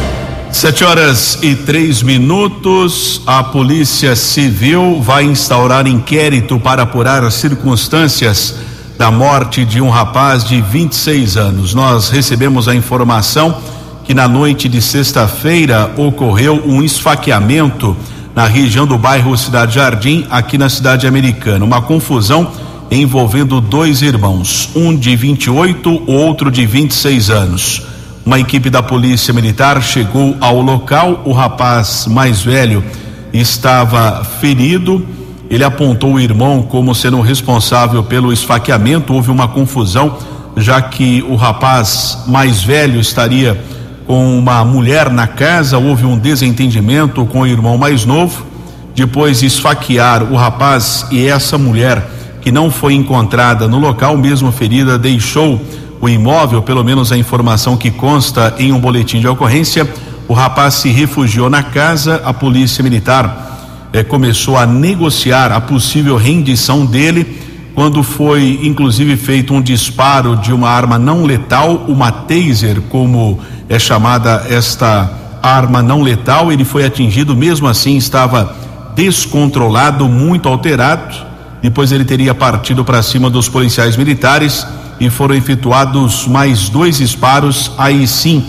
[0.50, 3.22] Sete horas e três minutos.
[3.24, 8.56] A Polícia Civil vai instaurar inquérito para apurar as circunstâncias
[8.98, 11.72] da morte de um rapaz de 26 anos.
[11.72, 13.56] Nós recebemos a informação
[14.04, 17.96] que na noite de sexta-feira ocorreu um esfaqueamento
[18.34, 21.64] na região do bairro Cidade Jardim, aqui na cidade americana.
[21.64, 22.50] Uma confusão
[22.90, 27.82] envolvendo dois irmãos, um de 28, o outro de 26 anos.
[28.26, 32.84] Uma equipe da Polícia Militar chegou ao local, o rapaz mais velho
[33.32, 35.06] estava ferido.
[35.48, 39.12] Ele apontou o irmão como sendo responsável pelo esfaqueamento.
[39.12, 40.16] Houve uma confusão,
[40.56, 43.60] já que o rapaz mais velho estaria
[44.06, 45.78] com uma mulher na casa.
[45.78, 48.46] Houve um desentendimento com o irmão mais novo.
[48.94, 54.50] Depois de esfaquear o rapaz e essa mulher que não foi encontrada no local, mesmo
[54.50, 55.60] ferida, deixou
[56.00, 59.88] o imóvel, pelo menos a informação que consta em um boletim de ocorrência.
[60.26, 66.16] O rapaz se refugiou na casa, a polícia militar eh, começou a negociar a possível
[66.16, 67.38] rendição dele,
[67.74, 73.78] quando foi inclusive feito um disparo de uma arma não letal, uma taser, como é
[73.78, 75.10] chamada esta
[75.42, 76.50] arma não letal.
[76.50, 78.54] Ele foi atingido, mesmo assim estava
[78.94, 81.29] descontrolado, muito alterado
[81.62, 84.66] depois ele teria partido para cima dos policiais militares
[84.98, 88.44] e foram efetuados mais dois disparos, aí sim,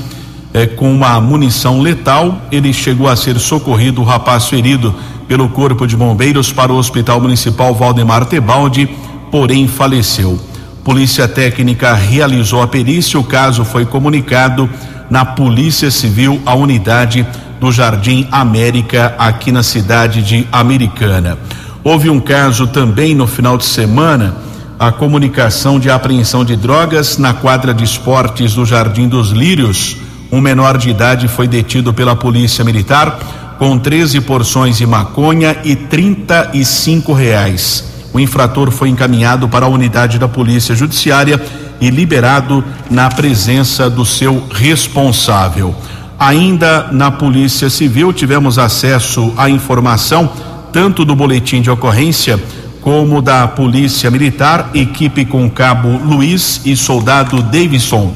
[0.53, 2.41] é, com uma munição letal.
[2.51, 4.93] Ele chegou a ser socorrido, o rapaz ferido
[5.27, 8.89] pelo Corpo de Bombeiros para o Hospital Municipal Valdemar Tebaldi,
[9.29, 10.39] porém faleceu.
[10.83, 14.69] Polícia Técnica realizou a perícia, o caso foi comunicado
[15.09, 17.25] na Polícia Civil, a unidade
[17.59, 21.37] do Jardim América, aqui na cidade de Americana.
[21.83, 24.35] Houve um caso também no final de semana,
[24.77, 29.97] a comunicação de apreensão de drogas na quadra de esportes do Jardim dos Lírios.
[30.31, 35.75] Um menor de idade foi detido pela Polícia Militar com 13 porções de maconha e
[35.75, 37.83] 35 reais.
[38.13, 41.41] O infrator foi encaminhado para a unidade da Polícia Judiciária
[41.79, 45.75] e liberado na presença do seu responsável.
[46.19, 50.29] Ainda na Polícia Civil tivemos acesso à informação
[50.71, 52.41] tanto do boletim de ocorrência
[52.81, 58.13] como da Polícia Militar, equipe com cabo Luiz e soldado Davidson.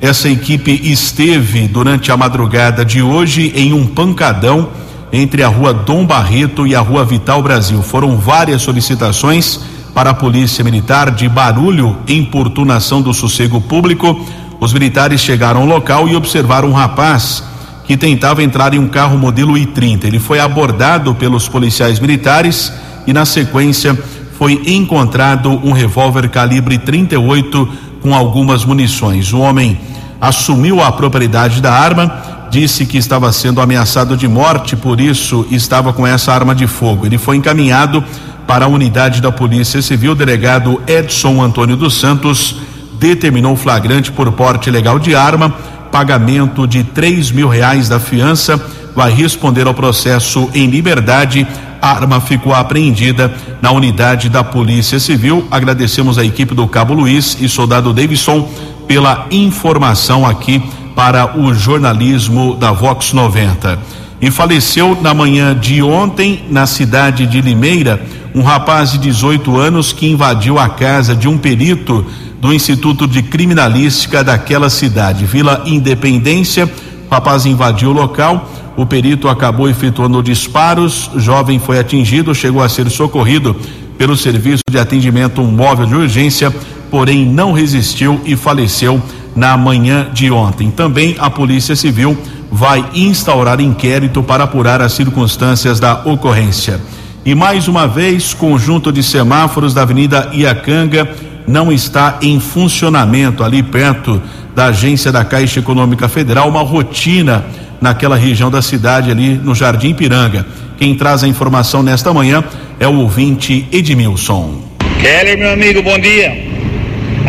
[0.00, 4.68] Essa equipe esteve durante a madrugada de hoje em um pancadão
[5.12, 7.80] entre a rua Dom Barreto e a rua Vital Brasil.
[7.82, 9.60] Foram várias solicitações
[9.94, 14.26] para a Polícia Militar de barulho e importunação do sossego público.
[14.58, 17.44] Os militares chegaram ao local e observaram um rapaz
[17.86, 20.04] que tentava entrar em um carro modelo i30.
[20.04, 22.72] Ele foi abordado pelos policiais militares
[23.06, 23.98] e, na sequência,
[24.38, 27.68] foi encontrado um revólver calibre 38
[28.00, 29.32] com algumas munições.
[29.32, 29.78] O homem
[30.20, 35.92] assumiu a propriedade da arma, disse que estava sendo ameaçado de morte, por isso estava
[35.92, 37.06] com essa arma de fogo.
[37.06, 38.02] Ele foi encaminhado
[38.46, 40.12] para a unidade da Polícia Civil.
[40.12, 42.56] O delegado Edson Antônio dos Santos
[42.98, 45.54] determinou flagrante por porte ilegal de arma
[45.94, 48.60] pagamento de três mil reais da fiança,
[48.96, 51.46] vai responder ao processo em liberdade.
[51.80, 55.46] A arma ficou apreendida na unidade da Polícia Civil.
[55.52, 58.50] Agradecemos a equipe do Cabo Luiz e soldado Davidson
[58.88, 60.60] pela informação aqui
[60.96, 63.78] para o jornalismo da Vox 90.
[64.20, 69.92] E faleceu na manhã de ontem, na cidade de Limeira, um rapaz de 18 anos
[69.92, 72.04] que invadiu a casa de um perito
[72.44, 76.70] do Instituto de Criminalística daquela cidade, Vila Independência.
[77.10, 82.62] O rapaz invadiu o local, o perito acabou efetuando disparos, o jovem foi atingido, chegou
[82.62, 83.56] a ser socorrido
[83.96, 86.54] pelo serviço de atendimento móvel de urgência,
[86.90, 89.02] porém não resistiu e faleceu
[89.34, 90.70] na manhã de ontem.
[90.70, 92.14] Também a Polícia Civil
[92.52, 96.78] vai instaurar inquérito para apurar as circunstâncias da ocorrência.
[97.24, 101.08] E mais uma vez, conjunto de semáforos da Avenida Iacanga
[101.46, 104.20] não está em funcionamento ali perto
[104.54, 107.44] da agência da Caixa Econômica Federal, uma rotina
[107.80, 110.46] naquela região da cidade ali no Jardim Piranga.
[110.78, 112.42] Quem traz a informação nesta manhã
[112.80, 114.62] é o ouvinte Edmilson.
[115.00, 116.32] Keller, meu amigo, bom dia.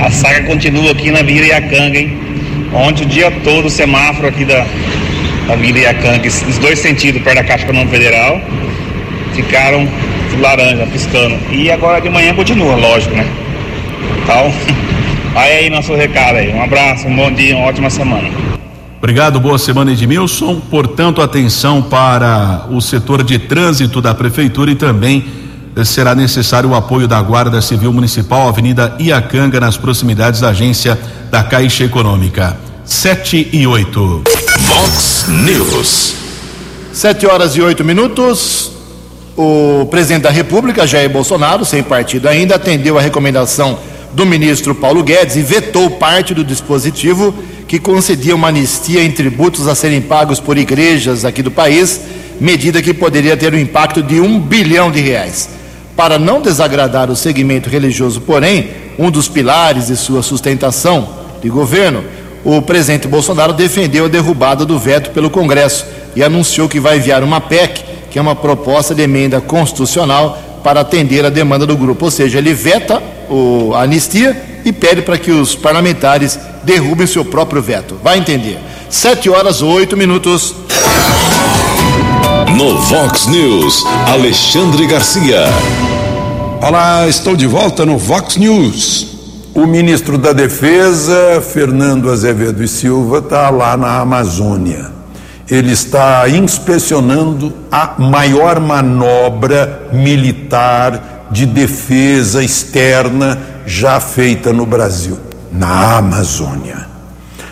[0.04, 2.18] A saga continua aqui na Vila Iacanga, hein?
[2.74, 4.66] Ontem o dia todo o semáforo aqui da,
[5.48, 8.42] da Vila Iacanga, os dois sentidos, perto da Caixa Econômica Federal,
[9.34, 9.88] ficaram
[10.40, 11.38] laranja, piscando.
[11.52, 13.26] E agora de manhã continua, lógico, né?
[14.26, 14.52] Então,
[15.40, 16.52] aí aí nosso recado aí.
[16.52, 18.28] Um abraço, um bom dia, uma ótima semana.
[18.98, 20.60] Obrigado, boa semana, Edmilson.
[20.60, 25.24] Portanto, atenção para o setor de trânsito da Prefeitura e também
[25.84, 31.00] será necessário o apoio da Guarda Civil Municipal, Avenida Iacanga, nas proximidades da agência
[31.30, 32.58] da Caixa Econômica.
[32.84, 34.24] 7 e 8.
[34.60, 36.16] Vox News.
[36.92, 38.72] 7 horas e 8 minutos.
[39.38, 43.78] O presidente da República, Jair Bolsonaro, sem partido ainda, atendeu a recomendação
[44.16, 47.36] do ministro Paulo Guedes e vetou parte do dispositivo
[47.68, 52.00] que concedia uma anistia em tributos a serem pagos por igrejas aqui do país,
[52.40, 55.50] medida que poderia ter um impacto de um bilhão de reais.
[55.98, 61.10] Para não desagradar o segmento religioso, porém, um dos pilares de sua sustentação
[61.42, 62.02] de governo,
[62.46, 65.86] o presidente Bolsonaro defendeu a derrubada do veto pelo Congresso
[66.16, 70.80] e anunciou que vai enviar uma PEC, que é uma proposta de emenda constitucional para
[70.80, 72.06] atender a demanda do grupo.
[72.06, 73.00] Ou seja, ele veta
[73.30, 74.36] o, a anistia
[74.66, 78.00] e pede para que os parlamentares derrubem seu próprio veto.
[78.04, 78.58] Vai entender.
[78.90, 80.56] Sete horas oito minutos.
[82.58, 85.44] No Vox News, Alexandre Garcia.
[86.60, 89.08] Olá, estou de volta no Vox News.
[89.54, 94.95] O ministro da Defesa, Fernando Azevedo e Silva, está lá na Amazônia.
[95.50, 105.20] Ele está inspecionando a maior manobra militar de defesa externa já feita no Brasil,
[105.52, 106.88] na Amazônia.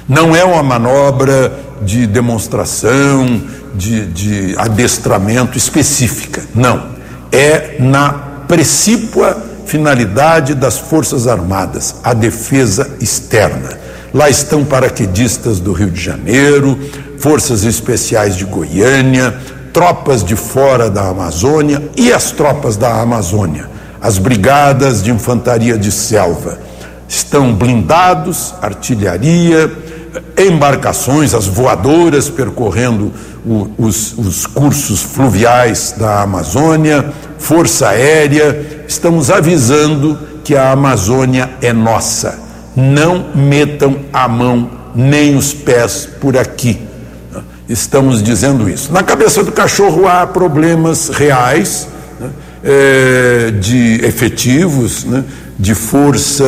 [0.08, 3.41] Não é uma manobra de demonstração,
[3.74, 6.44] de, de adestramento específica.
[6.54, 6.94] Não.
[7.32, 8.12] É na
[8.48, 13.80] precípua finalidade das Forças Armadas, a defesa externa.
[14.14, 16.78] Lá estão paraquedistas do Rio de Janeiro,
[17.24, 19.34] forças especiais de Goiânia,
[19.71, 23.69] tropas de fora da Amazônia e as tropas da Amazônia,
[24.01, 26.59] as brigadas de infantaria de selva.
[27.07, 29.71] Estão blindados, artilharia,
[30.38, 33.13] embarcações, as voadoras percorrendo
[33.45, 41.71] o, os, os cursos fluviais da Amazônia, Força Aérea, estamos avisando que a Amazônia é
[41.71, 42.38] nossa.
[42.76, 46.91] Não metam a mão nem os pés por aqui.
[47.68, 48.91] Estamos dizendo isso.
[48.91, 51.88] Na cabeça do cachorro há problemas reais,
[52.20, 52.30] né,
[52.64, 55.24] é, de efetivos, né,
[55.57, 56.43] de força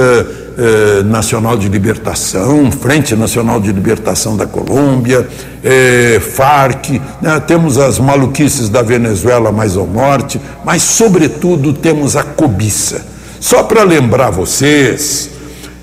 [0.57, 5.27] eh, Nacional de Libertação, Frente Nacional de Libertação da Colômbia,
[5.61, 7.41] eh, FARC, né?
[7.41, 13.05] temos as maluquices da Venezuela mais ao norte, mas, sobretudo, temos a cobiça.
[13.37, 15.29] Só para lembrar vocês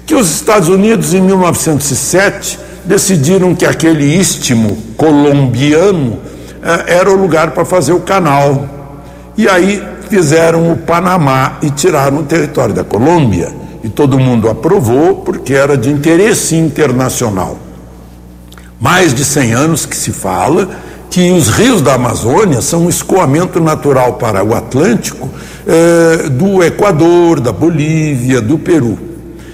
[0.07, 6.19] que os Estados Unidos, em 1907, decidiram que aquele istmo colombiano
[6.63, 8.69] eh, era o lugar para fazer o canal.
[9.37, 13.53] E aí fizeram o Panamá e tiraram o território da Colômbia
[13.83, 17.59] e todo mundo aprovou porque era de interesse internacional.
[18.81, 20.69] Mais de 100 anos que se fala
[21.11, 25.29] que os rios da Amazônia são um escoamento natural para o Atlântico
[25.67, 29.12] eh, do Equador, da Bolívia, do Peru.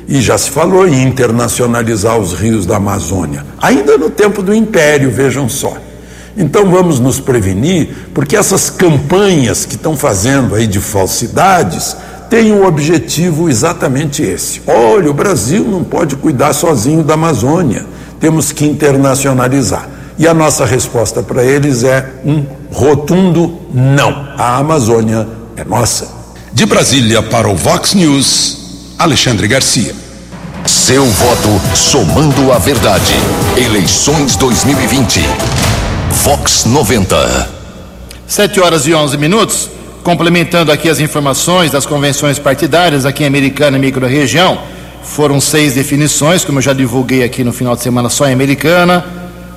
[0.08, 5.10] E já se falou em internacionalizar os rios da Amazônia, ainda no tempo do Império,
[5.10, 5.76] vejam só.
[6.34, 11.94] Então vamos nos prevenir, porque essas campanhas que estão fazendo aí de falsidades
[12.30, 14.62] tem o objetivo exatamente esse.
[14.66, 17.84] Olha, o Brasil não pode cuidar sozinho da Amazônia,
[18.18, 19.88] temos que internacionalizar.
[20.18, 24.28] E a nossa resposta para eles é um rotundo não.
[24.36, 26.08] A Amazônia é nossa.
[26.52, 28.57] De Brasília para o Vox News,
[28.98, 29.94] Alexandre Garcia.
[30.66, 33.14] Seu voto somando a verdade.
[33.56, 35.20] Eleições 2020.
[36.24, 37.48] Vox 90.
[38.26, 39.70] 7 horas e 11 minutos.
[40.02, 44.58] Complementando aqui as informações das convenções partidárias aqui em Americana e microrregião,
[45.04, 49.04] foram seis definições, como eu já divulguei aqui no final de semana só em Americana,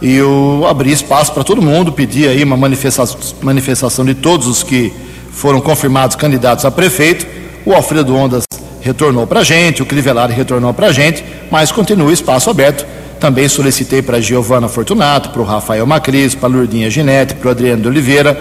[0.01, 4.93] e eu abri espaço para todo mundo, pedi aí uma manifestação, de todos os que
[5.31, 7.25] foram confirmados candidatos a prefeito.
[7.65, 8.43] O Alfredo Ondas
[8.81, 12.85] retornou para a gente, o Crivellari retornou para a gente, mas continua o espaço aberto.
[13.19, 17.49] Também solicitei para a Giovana Fortunato, para o Rafael Macris, para a Lourdinha Ginete, para
[17.49, 18.33] o Adriano de Oliveira.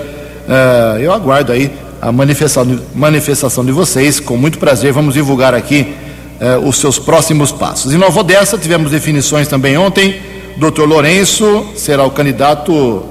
[0.49, 1.71] Uh, eu aguardo aí
[2.01, 4.19] a manifestação, manifestação de vocês.
[4.19, 5.95] Com muito prazer, vamos divulgar aqui
[6.41, 7.93] eh, os seus próximos passos.
[7.93, 10.19] Em Nova Odessa, tivemos definições também ontem.
[10.57, 10.85] Dr.
[10.87, 13.05] Lourenço será o candidato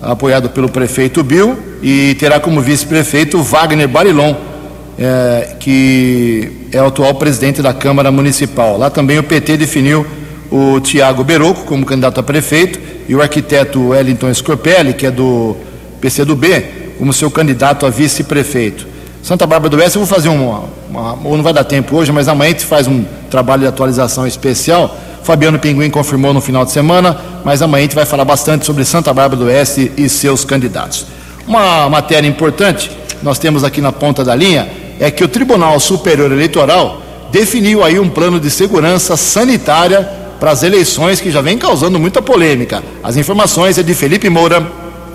[0.00, 4.34] apoiado pelo prefeito Bill e terá como vice-prefeito Wagner Barilon,
[4.98, 8.76] é, que é o atual presidente da Câmara Municipal.
[8.78, 10.06] Lá também o PT definiu
[10.50, 12.78] o Tiago Beroco como candidato a prefeito
[13.08, 15.56] e o arquiteto Wellington Scorpelli, que é do
[16.00, 16.64] PCdoB,
[16.98, 18.86] como seu candidato a vice-prefeito.
[19.22, 22.10] Santa Bárbara do Oeste, eu vou fazer uma, uma, ou não vai dar tempo hoje,
[22.10, 24.96] mas amanhã a gente faz um trabalho de atualização especial.
[25.22, 28.84] Fabiano Pinguim confirmou no final de semana, mas amanhã a gente vai falar bastante sobre
[28.84, 31.06] Santa Bárbara do Oeste e seus candidatos.
[31.46, 32.90] Uma matéria importante,
[33.22, 34.68] nós temos aqui na ponta da linha,
[34.98, 37.02] é que o Tribunal Superior Eleitoral
[37.32, 40.08] definiu aí um plano de segurança sanitária
[40.38, 42.82] para as eleições que já vem causando muita polêmica.
[43.02, 44.66] As informações é de Felipe Moura.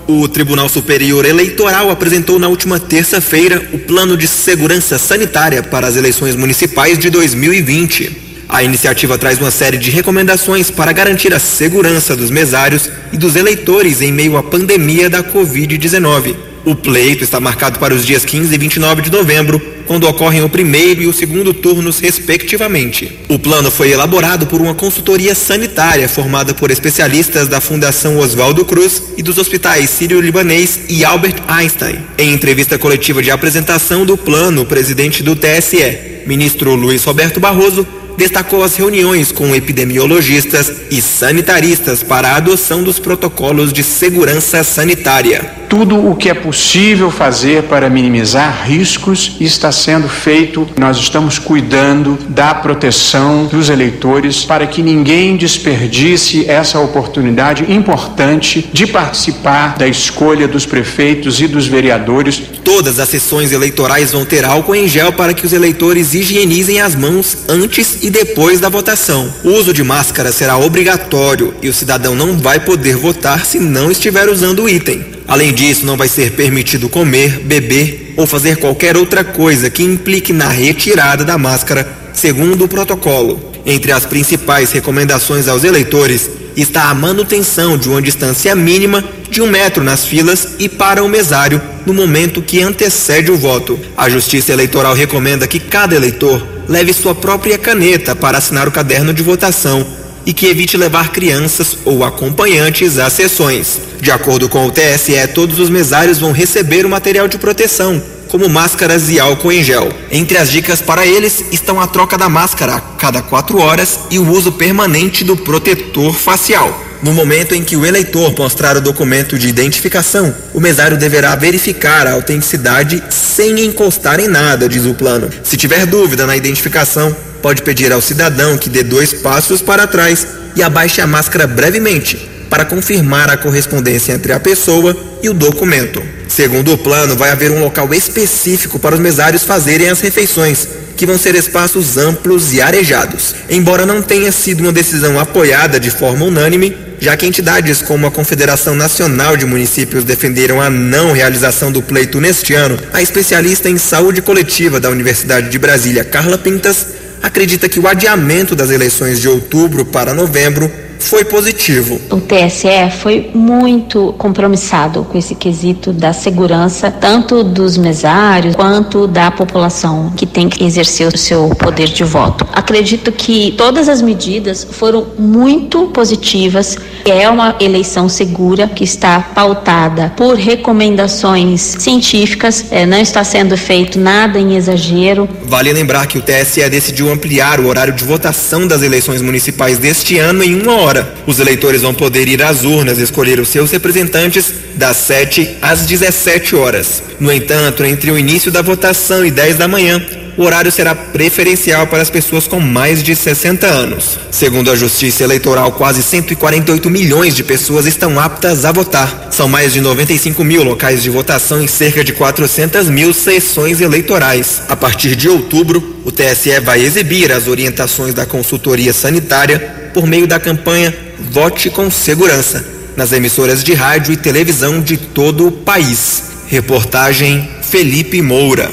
[0.06, 5.96] O Tribunal Superior Eleitoral apresentou na última terça-feira o Plano de Segurança Sanitária para as
[5.96, 8.28] eleições municipais de 2020.
[8.48, 13.36] A iniciativa traz uma série de recomendações para garantir a segurança dos mesários e dos
[13.36, 16.47] eleitores em meio à pandemia da Covid-19.
[16.64, 20.48] O pleito está marcado para os dias 15 e 29 de novembro, quando ocorrem o
[20.48, 23.18] primeiro e o segundo turnos, respectivamente.
[23.28, 29.02] O plano foi elaborado por uma consultoria sanitária formada por especialistas da Fundação Oswaldo Cruz
[29.16, 31.98] e dos hospitais Sírio-Libanês e Albert Einstein.
[32.18, 37.86] Em entrevista coletiva de apresentação do plano, o presidente do TSE, ministro Luiz Roberto Barroso,
[38.18, 45.54] destacou as reuniões com epidemiologistas e sanitaristas para a adoção dos protocolos de segurança sanitária.
[45.68, 50.66] Tudo o que é possível fazer para minimizar riscos está sendo feito.
[50.78, 58.86] Nós estamos cuidando da proteção dos eleitores para que ninguém desperdice essa oportunidade importante de
[58.86, 62.40] participar da escolha dos prefeitos e dos vereadores.
[62.64, 66.94] Todas as sessões eleitorais vão ter álcool em gel para que os eleitores higienizem as
[66.94, 69.30] mãos antes e depois da votação.
[69.44, 73.90] O uso de máscara será obrigatório e o cidadão não vai poder votar se não
[73.90, 75.17] estiver usando o item.
[75.28, 80.32] Além disso, não vai ser permitido comer, beber ou fazer qualquer outra coisa que implique
[80.32, 83.38] na retirada da máscara, segundo o protocolo.
[83.66, 89.46] Entre as principais recomendações aos eleitores está a manutenção de uma distância mínima de um
[89.46, 93.78] metro nas filas e para o mesário no momento que antecede o voto.
[93.94, 99.12] A Justiça Eleitoral recomenda que cada eleitor leve sua própria caneta para assinar o caderno
[99.12, 99.86] de votação
[100.28, 103.80] e que evite levar crianças ou acompanhantes às sessões.
[103.98, 108.46] De acordo com o TSE, todos os mesários vão receber o material de proteção, como
[108.46, 109.90] máscaras e álcool em gel.
[110.10, 114.18] Entre as dicas para eles estão a troca da máscara a cada quatro horas e
[114.18, 116.78] o uso permanente do protetor facial.
[117.02, 122.06] No momento em que o eleitor mostrar o documento de identificação, o mesário deverá verificar
[122.06, 125.30] a autenticidade sem encostar em nada, diz o plano.
[125.42, 130.26] Se tiver dúvida na identificação, pode pedir ao cidadão que dê dois passos para trás
[130.56, 136.02] e abaixe a máscara brevemente para confirmar a correspondência entre a pessoa e o documento.
[136.28, 141.06] Segundo o plano, vai haver um local específico para os mesários fazerem as refeições, que
[141.06, 143.34] vão ser espaços amplos e arejados.
[143.48, 148.10] Embora não tenha sido uma decisão apoiada de forma unânime, já que entidades como a
[148.10, 153.78] Confederação Nacional de Municípios defenderam a não realização do pleito neste ano, a especialista em
[153.78, 156.86] saúde coletiva da Universidade de Brasília, Carla Pintas,
[157.22, 162.00] acredita que o adiamento das eleições de outubro para novembro foi positivo.
[162.10, 169.30] O TSE foi muito compromissado com esse quesito da segurança, tanto dos mesários quanto da
[169.30, 172.46] população que tem que exercer o seu poder de voto.
[172.52, 176.76] Acredito que todas as medidas foram muito positivas.
[177.04, 183.98] É uma eleição segura que está pautada por recomendações científicas, é, não está sendo feito
[183.98, 185.28] nada em exagero.
[185.44, 190.18] Vale lembrar que o TSE decidiu ampliar o horário de votação das eleições municipais deste
[190.18, 191.14] ano em uma hora hora.
[191.26, 196.56] Os eleitores vão poder ir às urnas escolher os seus representantes das 7 às 17
[196.56, 197.02] horas.
[197.20, 200.04] No entanto, entre o início da votação e 10 da manhã,
[200.36, 204.18] o horário será preferencial para as pessoas com mais de 60 anos.
[204.30, 209.28] Segundo a Justiça Eleitoral, quase 148 milhões de pessoas estão aptas a votar.
[209.32, 214.62] São mais de 95 mil locais de votação em cerca de 400 mil sessões eleitorais.
[214.68, 220.26] A partir de outubro, o TSE vai exibir as orientações da consultoria sanitária por meio
[220.26, 220.94] da campanha
[221.30, 222.64] Vote com Segurança,
[222.96, 226.22] nas emissoras de rádio e televisão de todo o país.
[226.48, 228.70] Reportagem Felipe Moura.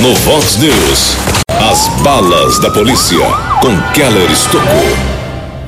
[0.00, 1.16] No Vox News,
[1.48, 3.18] as balas da polícia
[3.60, 5.12] com Keller Estocou.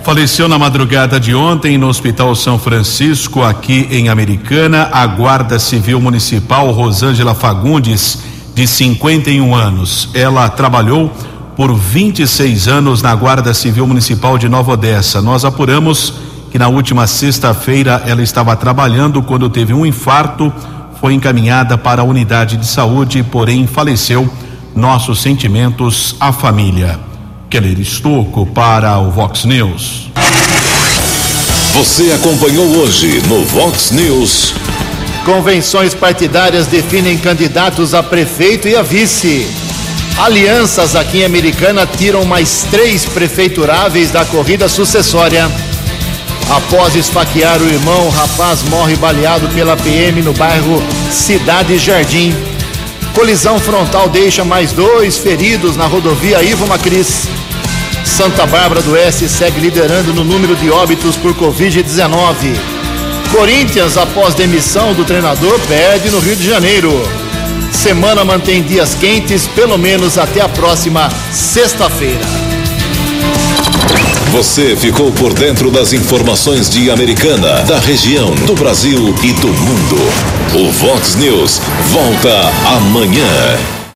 [0.03, 5.99] Faleceu na madrugada de ontem no Hospital São Francisco, aqui em Americana, a Guarda Civil
[5.99, 8.19] Municipal Rosângela Fagundes,
[8.55, 10.11] de 51 anos.
[10.13, 11.11] Ela trabalhou
[11.57, 15.23] por 26 anos na Guarda Civil Municipal de Nova Odessa.
[15.23, 16.15] Nós apuramos
[16.51, 20.53] que na última sexta-feira ela estava trabalhando quando teve um infarto,
[21.01, 24.29] foi encaminhada para a unidade de saúde, porém faleceu.
[24.75, 26.99] Nossos sentimentos à família.
[27.49, 30.11] Keller Estocco para o Vox News.
[31.75, 34.55] Você acompanhou hoje no Vox News.
[35.25, 39.64] Convenções partidárias definem candidatos a prefeito e a vice.
[40.17, 45.51] Alianças aqui em Americana tiram mais três prefeituráveis da corrida sucessória.
[46.49, 52.33] Após esfaquear o irmão, o rapaz morre baleado pela PM no bairro Cidade Jardim.
[53.13, 57.27] Colisão frontal deixa mais dois feridos na rodovia Ivo Macris.
[58.05, 62.55] Santa Bárbara do Oeste segue liderando no número de óbitos por Covid-19.
[63.33, 67.24] Corinthians, após demissão do treinador, perde no Rio de Janeiro.
[67.73, 72.25] Semana mantém dias quentes, pelo menos até a próxima sexta-feira.
[74.33, 79.97] Você ficou por dentro das informações de Americana, da região, do Brasil e do mundo.
[80.55, 81.61] O Vox News
[81.93, 83.84] volta amanhã.